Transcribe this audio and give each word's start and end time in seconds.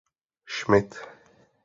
Schmidt. 0.53 1.05